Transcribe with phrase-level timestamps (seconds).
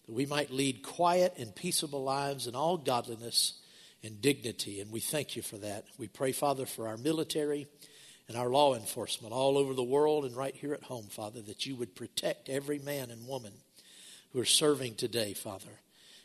[0.08, 3.62] that we might lead quiet and peaceable lives in all godliness
[4.04, 4.82] and dignity.
[4.82, 5.86] And we thank you for that.
[6.00, 7.68] We pray, Father, for our military
[8.28, 11.66] and our law enforcement all over the world and right here at home, Father, that
[11.66, 13.54] you would protect every man and woman
[14.32, 15.82] who are serving today, Father.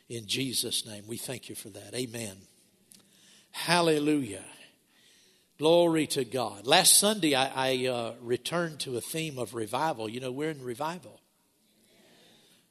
[0.07, 1.93] In Jesus' name, we thank you for that.
[1.93, 2.37] Amen.
[3.51, 4.43] Hallelujah.
[5.57, 6.65] Glory to God.
[6.65, 10.09] Last Sunday, I, I uh, returned to a theme of revival.
[10.09, 11.19] You know, we're in revival.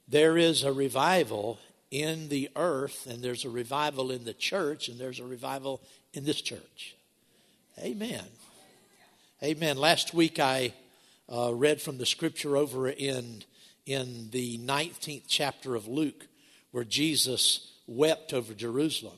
[0.07, 1.59] There is a revival
[1.91, 5.81] in the earth, and there's a revival in the church, and there's a revival
[6.13, 6.95] in this church.
[7.77, 8.25] Amen.
[9.41, 9.77] Amen.
[9.77, 10.73] Last week I
[11.31, 13.43] uh, read from the scripture over in,
[13.85, 16.27] in the 19th chapter of Luke
[16.71, 19.15] where Jesus wept over Jerusalem.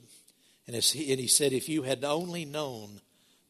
[0.68, 3.02] And, he, and he said, If you had only known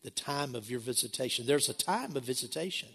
[0.02, 2.88] the time of your visitation, there's a time of visitation.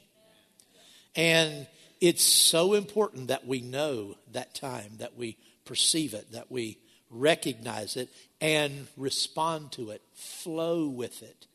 [1.15, 1.67] And
[2.01, 5.37] it's so important that we know that time, that we
[5.67, 6.78] perceive it, that we
[7.11, 8.09] recognize it,
[8.41, 11.47] and respond to it, flow with it.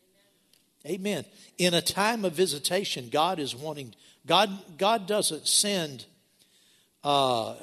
[0.86, 1.26] Amen.
[1.58, 3.94] In a time of visitation, God is wanting,
[4.26, 6.06] God, God doesn't send,
[7.04, 7.56] uh,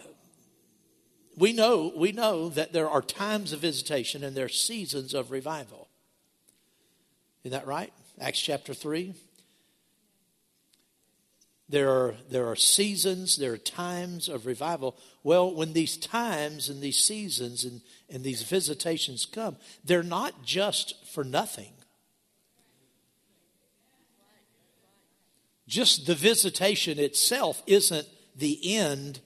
[1.36, 5.30] we know, we know that there are times of visitation and there are seasons of
[5.30, 5.88] revival.
[7.42, 7.92] Isn't that right?
[8.20, 9.14] Acts chapter 3.
[11.70, 14.96] There are, there are seasons, there are times of revival.
[15.22, 20.94] Well, when these times and these seasons and, and these visitations come, they're not just
[21.12, 21.72] for nothing.
[25.68, 29.20] Just the visitation itself isn't the end,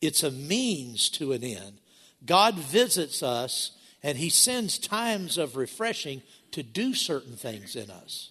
[0.00, 1.78] it's a means to an end.
[2.26, 3.70] God visits us
[4.02, 8.30] and He sends times of refreshing to do certain things in us.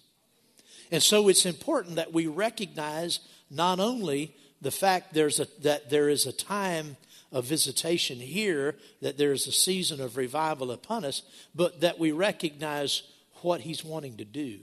[0.91, 6.09] And so it's important that we recognize not only the fact there's a, that there
[6.09, 6.97] is a time
[7.31, 11.23] of visitation here, that there is a season of revival upon us,
[11.55, 13.03] but that we recognize
[13.41, 14.59] what He's wanting to do.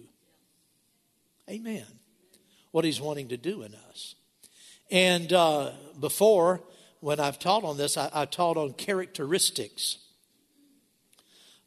[1.48, 1.99] Amen
[2.70, 4.14] what He's wanting to do in us.
[4.90, 6.60] And uh, before,
[7.00, 9.98] when I've taught on this, I, I taught on characteristics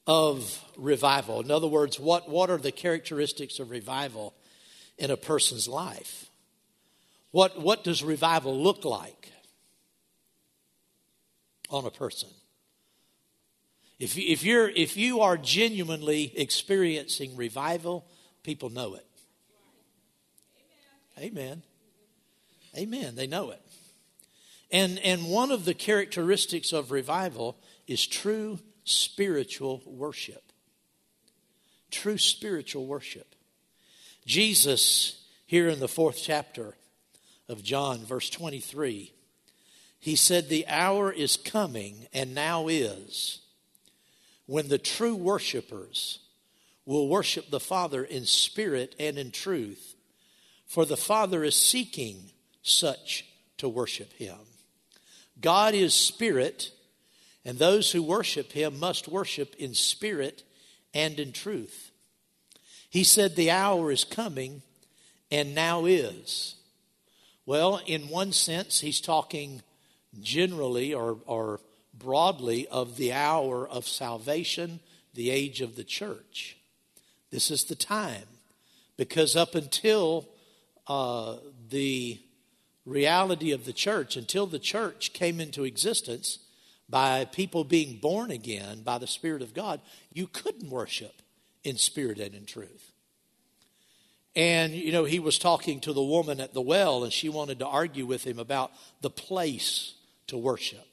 [0.06, 1.42] of revival.
[1.42, 4.34] In other words, what, what are the characteristics of revival
[4.97, 6.25] in a person's life?
[7.31, 9.31] What, what does revival look like
[11.69, 12.30] on a person?
[14.00, 18.06] If, if, you're, if you are genuinely experiencing revival,
[18.44, 19.06] people know it.
[21.19, 21.63] Amen.
[22.78, 23.16] Amen.
[23.16, 23.62] They know it.
[24.72, 27.57] And, and one of the characteristics of revival
[27.88, 30.51] is true spiritual worship.
[31.91, 33.35] True spiritual worship.
[34.25, 36.75] Jesus, here in the fourth chapter
[37.47, 39.13] of John, verse 23,
[40.00, 43.42] he said, The hour is coming, and now is,
[44.48, 46.19] when the true worshipers
[46.86, 49.95] will worship the Father in spirit and in truth
[50.74, 52.31] for the Father is seeking
[52.64, 53.28] such
[53.60, 54.40] to worship him.
[55.40, 56.72] God is spirit,
[57.46, 60.42] and those who worship him must worship in spirit
[60.92, 61.92] and in truth.
[62.90, 64.64] He said, The hour is coming,
[65.30, 66.56] and now is.
[67.46, 69.62] Well, in one sense, he's talking
[70.24, 71.60] generally or, or
[71.94, 74.80] broadly of the hour of salvation,
[75.14, 76.58] the age of the church.
[77.30, 78.26] This is the time.
[78.98, 80.30] Because up until
[80.88, 81.38] uh,
[81.69, 82.19] the
[82.85, 86.39] reality of the church until the church came into existence
[86.89, 89.80] by people being born again by the Spirit of God,
[90.12, 91.21] you couldn't worship
[91.63, 92.91] in spirit and in truth.
[94.35, 97.59] And, you know, he was talking to the woman at the well, and she wanted
[97.59, 98.71] to argue with him about
[99.01, 99.94] the place
[100.27, 100.93] to worship.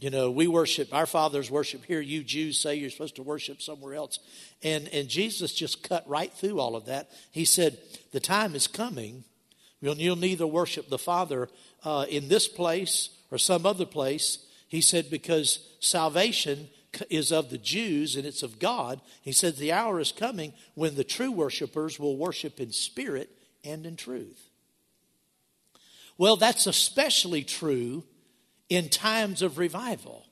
[0.00, 2.00] You know, we worship, our fathers worship here.
[2.00, 4.18] You Jews say you're supposed to worship somewhere else.
[4.62, 7.10] And, and Jesus just cut right through all of that.
[7.30, 7.76] He said,
[8.12, 9.24] The time is coming.
[9.82, 11.50] You'll, you'll neither worship the Father
[11.84, 14.38] uh, in this place or some other place.
[14.68, 16.68] He said, Because salvation
[17.10, 19.02] is of the Jews and it's of God.
[19.20, 23.28] He said, The hour is coming when the true worshipers will worship in spirit
[23.64, 24.48] and in truth.
[26.16, 28.04] Well, that's especially true
[28.70, 30.24] in times of revival.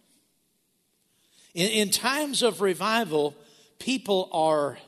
[1.55, 3.37] In, in times of revival,
[3.79, 4.79] people are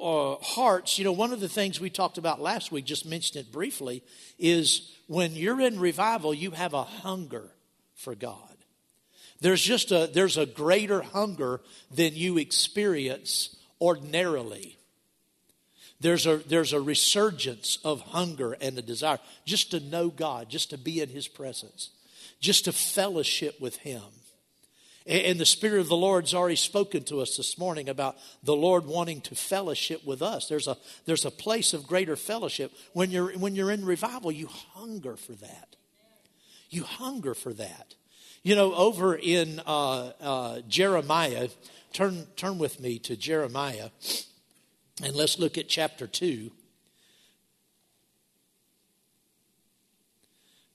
[0.00, 3.46] uh, hearts, you know, one of the things we talked about last week, just mentioned
[3.46, 4.02] it briefly,
[4.38, 7.50] is when you're in revival, you have a hunger
[7.94, 8.40] for God.
[9.40, 11.60] There's just a there's a greater hunger
[11.90, 14.78] than you experience ordinarily.
[16.00, 20.70] There's a there's a resurgence of hunger and a desire just to know God, just
[20.70, 21.90] to be in his presence
[22.40, 24.02] just to fellowship with Him.
[25.06, 28.86] And the Spirit of the Lord's already spoken to us this morning about the Lord
[28.86, 30.48] wanting to fellowship with us.
[30.48, 32.72] There's a, there's a place of greater fellowship.
[32.92, 35.76] When you're, when you're in revival, you hunger for that.
[36.70, 37.94] You hunger for that.
[38.42, 41.50] You know, over in uh, uh, Jeremiah,
[41.92, 43.90] turn, turn with me to Jeremiah,
[45.02, 46.50] and let's look at chapter 2.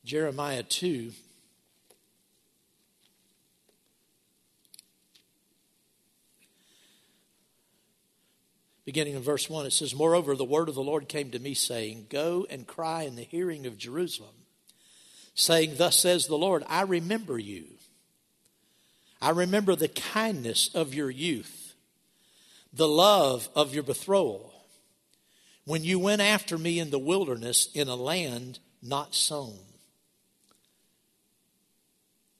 [0.05, 1.11] Jeremiah 2.
[8.91, 11.53] Beginning in verse 1, it says, Moreover, the word of the Lord came to me,
[11.53, 14.35] saying, Go and cry in the hearing of Jerusalem,
[15.33, 17.67] saying, Thus says the Lord, I remember you.
[19.21, 21.73] I remember the kindness of your youth,
[22.73, 24.53] the love of your betrothal,
[25.63, 29.57] when you went after me in the wilderness in a land not sown.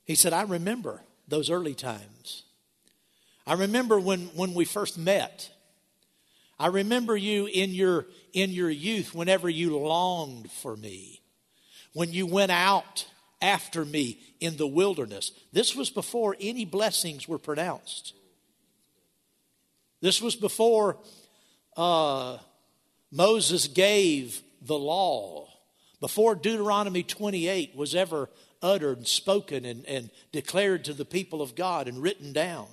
[0.04, 2.44] He said, I remember those early times.
[3.48, 5.50] I remember when, when we first met
[6.62, 11.24] I remember you in your, in your youth whenever you longed for me,
[11.94, 13.08] when you went out
[13.42, 15.32] after me in the wilderness.
[15.52, 18.14] This was before any blessings were pronounced.
[20.02, 21.00] This was before
[21.76, 22.38] uh,
[23.12, 25.48] Moses gave the law,
[26.00, 28.30] before Deuteronomy 28 was ever
[28.62, 32.68] uttered spoken and, and declared to the people of God and written down.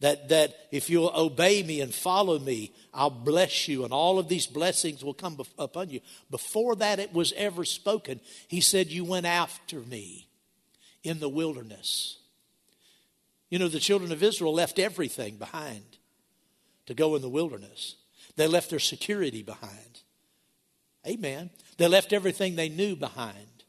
[0.00, 4.28] That, that if you'll obey me and follow me, I'll bless you, and all of
[4.28, 6.00] these blessings will come upon you.
[6.30, 10.28] Before that it was ever spoken, he said, You went after me
[11.02, 12.18] in the wilderness.
[13.50, 15.84] You know, the children of Israel left everything behind
[16.86, 17.96] to go in the wilderness,
[18.36, 20.02] they left their security behind.
[21.06, 21.50] Amen.
[21.76, 23.64] They left everything they knew behind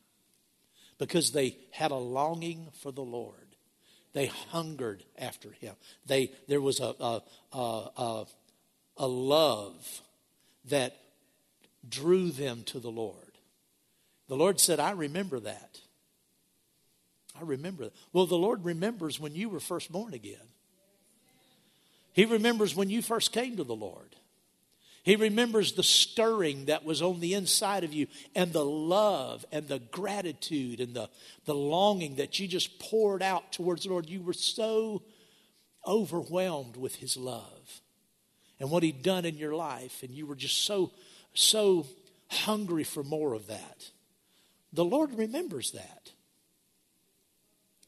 [0.98, 3.49] because they had a longing for the Lord.
[4.14, 5.76] They hungered after him.
[6.06, 7.22] They, there was a, a,
[7.54, 8.26] a,
[8.98, 10.02] a love
[10.66, 10.98] that
[11.88, 13.16] drew them to the Lord.
[14.28, 15.80] The Lord said, I remember that.
[17.40, 17.94] I remember that.
[18.12, 20.38] Well, the Lord remembers when you were first born again.
[22.14, 24.09] He remembers when you first came to the Lord.
[25.04, 29.68] He remembers the stirring that was on the inside of you and the love and
[29.68, 31.10] the gratitude and the,
[31.46, 34.10] the longing that you just poured out towards the Lord.
[34.10, 35.02] You were so
[35.88, 37.82] overwhelmed with His love
[38.60, 40.92] and what He'd done in your life, and you were just so,
[41.34, 41.88] so
[42.30, 43.90] hungry for more of that.
[44.74, 46.12] The Lord remembers that.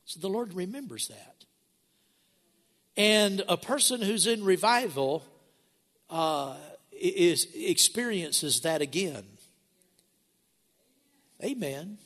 [0.05, 1.45] So the Lord remembers that.
[2.97, 5.23] And a person who's in revival,
[6.09, 6.55] uh,
[7.01, 9.23] is, experiences that again.
[11.43, 11.97] Amen.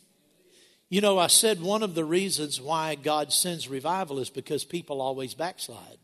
[0.89, 5.01] You know, I said one of the reasons why God sends revival is because people
[5.01, 5.97] always backslide.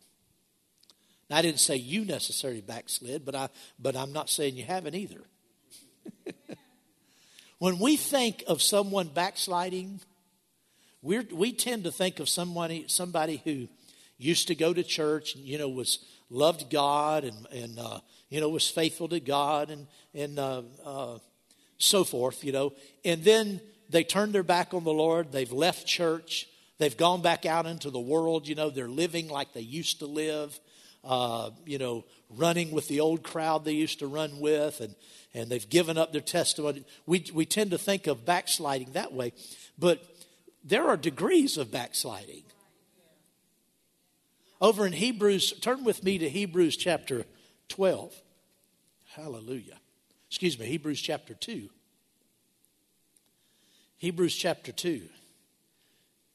[1.30, 4.96] Now, I didn't say you necessarily backslid, but, I, but I'm not saying you haven't
[4.96, 5.22] either.
[7.60, 10.02] when we think of someone backsliding,
[11.02, 13.68] we we tend to think of somebody, somebody who
[14.18, 18.00] used to go to church, and, you know, was loved God and, and uh,
[18.32, 19.86] you know, was faithful to God and,
[20.16, 21.18] and uh, uh,
[21.78, 22.74] so forth, you know.
[23.06, 25.32] And then they turned their back on the Lord.
[25.32, 26.48] They've left church.
[26.80, 28.48] They've gone back out into the world.
[28.48, 30.60] You know, they're living like they used to live.
[31.04, 34.96] uh, you know, running with the old crowd they used to run with, and,
[35.34, 36.84] and they've given up their testimony.
[37.06, 39.34] We, we tend to think of backsliding that way,
[39.78, 40.04] but
[40.64, 42.44] there are degrees of backsliding.
[44.60, 47.26] Over in Hebrews, turn with me to Hebrews chapter
[47.72, 48.14] 12.
[49.16, 49.80] Hallelujah.
[50.30, 51.70] Excuse me, Hebrews chapter 2.
[53.98, 55.02] Hebrews chapter 2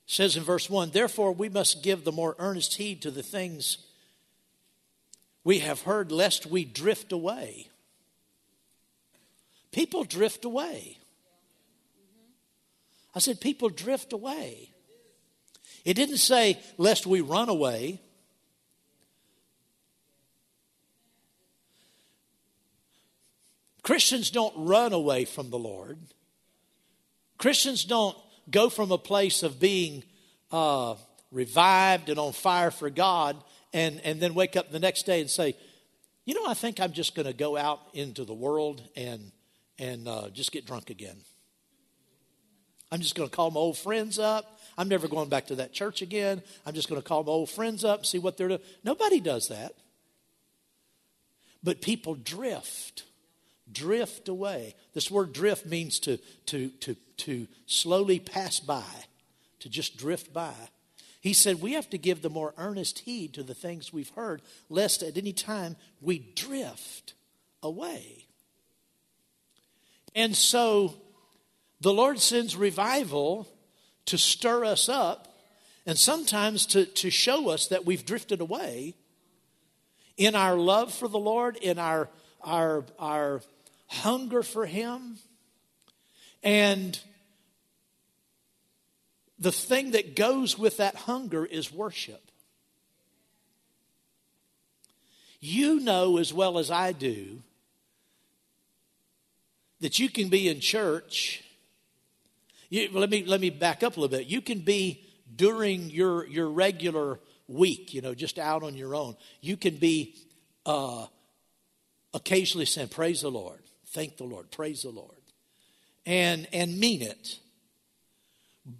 [0.06, 3.78] says in verse 1 Therefore, we must give the more earnest heed to the things
[5.44, 7.68] we have heard, lest we drift away.
[9.72, 10.98] People drift away.
[13.14, 14.70] I said, people drift away.
[15.84, 18.00] It didn't say, lest we run away.
[23.86, 25.96] Christians don't run away from the Lord.
[27.38, 28.16] Christians don't
[28.50, 30.02] go from a place of being
[30.50, 30.96] uh,
[31.30, 33.36] revived and on fire for God
[33.72, 35.54] and, and then wake up the next day and say,
[36.24, 39.30] you know, I think I'm just going to go out into the world and,
[39.78, 41.18] and uh, just get drunk again.
[42.90, 44.58] I'm just going to call my old friends up.
[44.76, 46.42] I'm never going back to that church again.
[46.66, 48.60] I'm just going to call my old friends up and see what they're doing.
[48.82, 49.74] Nobody does that.
[51.62, 53.04] But people drift
[53.70, 54.74] drift away.
[54.94, 58.84] This word drift means to, to, to, to slowly pass by,
[59.60, 60.54] to just drift by.
[61.20, 64.42] He said we have to give the more earnest heed to the things we've heard,
[64.68, 67.14] lest at any time we drift
[67.62, 68.26] away.
[70.14, 70.94] And so
[71.80, 73.48] the Lord sends revival
[74.06, 75.36] to stir us up
[75.84, 78.94] and sometimes to, to show us that we've drifted away
[80.16, 82.08] in our love for the Lord, in our,
[82.40, 83.42] our, our
[83.86, 85.18] hunger for Him.
[86.42, 86.98] And
[89.38, 92.30] the thing that goes with that hunger is worship.
[95.40, 97.42] You know as well as I do
[99.80, 101.44] that you can be in church.
[102.70, 104.26] You, let, me, let me back up a little bit.
[104.26, 109.16] You can be during your, your regular week, you know, just out on your own.
[109.40, 110.14] You can be
[110.64, 111.06] uh,
[112.14, 113.60] occasionally saying, Praise the Lord.
[113.88, 114.50] Thank the Lord.
[114.50, 115.10] Praise the Lord.
[116.04, 117.38] And, and mean it.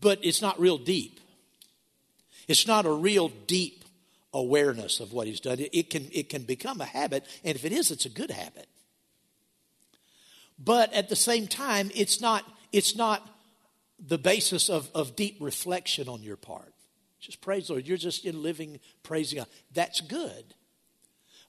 [0.01, 1.21] But it's not real deep.
[2.49, 3.85] It's not a real deep
[4.33, 5.59] awareness of what he's done.
[5.59, 8.31] It, it, can, it can become a habit, and if it is, it's a good
[8.31, 8.69] habit.
[10.59, 13.29] But at the same time, it's not, it's not
[13.99, 16.73] the basis of, of deep reflection on your part.
[17.21, 17.87] Just praise the Lord.
[17.87, 19.49] You're just in living praising God.
[19.73, 20.55] That's good.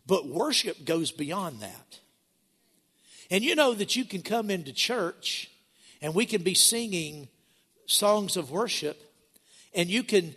[0.06, 2.00] But worship goes beyond that.
[3.29, 5.51] And you know that you can come into church
[6.01, 7.27] and we can be singing
[7.86, 9.01] songs of worship
[9.74, 10.36] and you can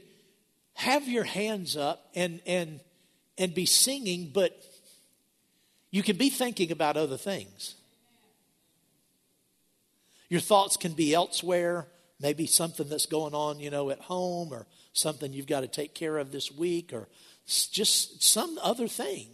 [0.74, 2.80] have your hands up and and
[3.38, 4.56] and be singing but
[5.90, 7.74] you can be thinking about other things.
[10.28, 11.88] Your thoughts can be elsewhere,
[12.20, 15.94] maybe something that's going on, you know, at home or something you've got to take
[15.94, 17.08] care of this week or
[17.46, 19.26] just some other thing.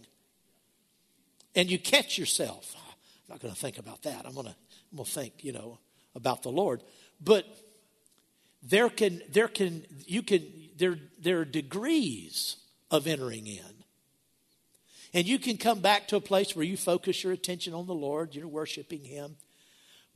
[1.55, 2.75] And you catch yourself.
[3.27, 4.25] I'm not going to think about that.
[4.25, 4.55] I'm going to,
[4.91, 5.79] I'm to think, you know,
[6.15, 6.81] about the Lord.
[7.21, 7.45] But
[8.63, 10.45] there can, there can, you can,
[10.77, 12.57] there, there are degrees
[12.89, 13.83] of entering in.
[15.13, 17.93] And you can come back to a place where you focus your attention on the
[17.93, 19.35] Lord, you're worshiping Him,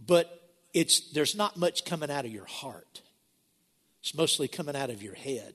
[0.06, 3.02] but it's, there's not much coming out of your heart.
[4.02, 5.54] It's mostly coming out of your head.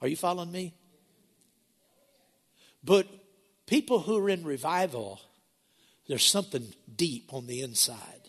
[0.00, 0.74] Are you following me?
[2.84, 3.06] But
[3.66, 5.20] people who are in revival,
[6.12, 8.28] there's something deep on the inside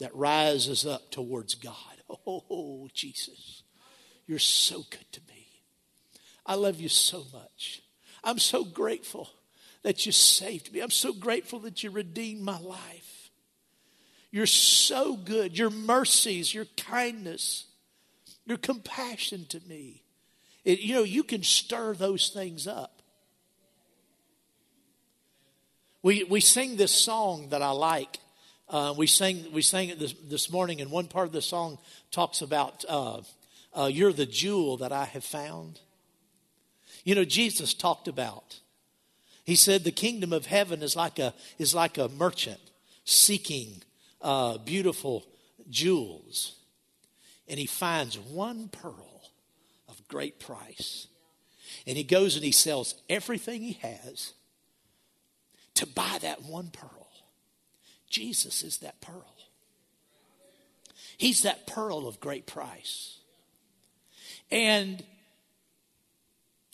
[0.00, 1.74] that rises up towards God.
[2.26, 3.62] Oh, Jesus,
[4.26, 5.46] you're so good to me.
[6.46, 7.82] I love you so much.
[8.22, 9.28] I'm so grateful
[9.82, 10.80] that you saved me.
[10.80, 13.30] I'm so grateful that you redeemed my life.
[14.30, 15.58] You're so good.
[15.58, 17.66] Your mercies, your kindness,
[18.46, 20.04] your compassion to me.
[20.64, 22.93] It, you know, you can stir those things up.
[26.04, 28.18] We, we sing this song that I like.
[28.68, 31.78] Uh, we, sang, we sang it this, this morning, and one part of the song
[32.10, 33.22] talks about uh,
[33.72, 35.80] uh, You're the jewel that I have found.
[37.04, 38.60] You know, Jesus talked about,
[39.44, 42.60] he said, the kingdom of heaven is like a, is like a merchant
[43.06, 43.82] seeking
[44.20, 45.24] uh, beautiful
[45.70, 46.56] jewels.
[47.48, 49.22] And he finds one pearl
[49.88, 51.06] of great price.
[51.86, 54.34] And he goes and he sells everything he has
[55.74, 57.08] to buy that one pearl.
[58.08, 59.34] Jesus is that pearl.
[61.16, 63.18] He's that pearl of great price.
[64.50, 65.02] And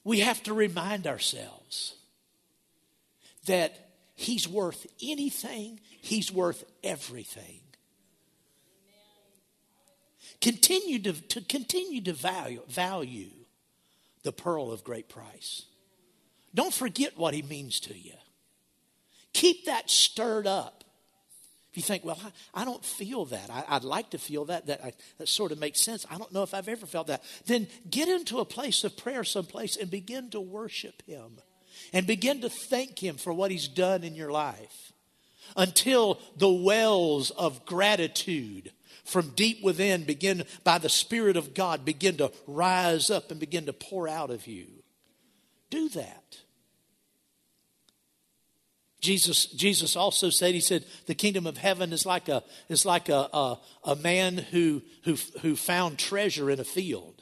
[0.05, 1.97] we have to remind ourselves
[3.47, 7.61] that He's worth anything, He's worth everything.
[10.41, 13.31] Continue to, to continue to value, value
[14.23, 15.65] the pearl of great price.
[16.55, 18.15] Don't forget what he means to you.
[19.33, 20.85] Keep that stirred up.
[21.71, 22.19] If you think, well,
[22.55, 23.49] I, I don't feel that.
[23.49, 24.67] I, would like to feel that.
[24.67, 26.05] That, I, that sort of makes sense.
[26.11, 27.23] I don't know if I've ever felt that.
[27.47, 31.39] Then get into a place of prayer someplace and begin to worship him
[31.93, 34.93] and begin to thank him for what he's done in your life
[35.57, 38.73] until the wells of gratitude
[39.05, 43.67] from deep within begin by the spirit of god begin to rise up and begin
[43.67, 44.67] to pour out of you
[45.71, 46.39] do that
[49.01, 53.09] jesus jesus also said he said the kingdom of heaven is like a is like
[53.09, 57.21] a a, a man who who who found treasure in a field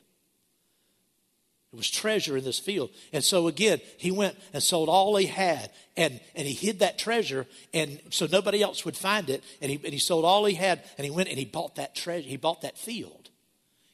[1.71, 2.91] there was treasure in this field.
[3.13, 6.99] And so again, he went and sold all he had and, and he hid that
[6.99, 9.45] treasure and so nobody else would find it.
[9.61, 11.95] And he, and he sold all he had and he went and he bought that
[11.95, 12.27] treasure.
[12.27, 13.29] He bought that field.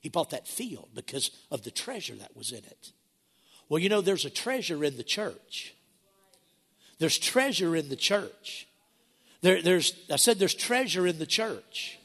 [0.01, 2.93] He bought that field because of the treasure that was in it.
[3.69, 5.74] Well, you know, there's a treasure in the church.
[6.99, 8.67] There's treasure in the church.
[9.43, 11.99] There, there's, I said there's treasure in the church.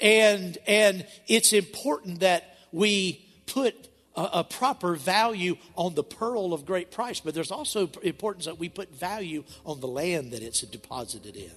[0.00, 3.74] And, and it's important that we put
[4.14, 8.58] a, a, proper value on the pearl of great price, but there's also importance that
[8.58, 11.50] we put value on the land that it's deposited in.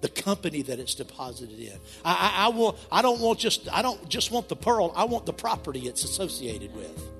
[0.00, 1.78] The company that it's deposited in.
[2.04, 4.92] I, I, I, will, I don't want just I don't just want the pearl.
[4.96, 7.10] I want the property it's associated with.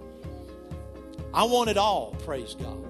[1.35, 2.17] I want it all.
[2.25, 2.90] Praise God.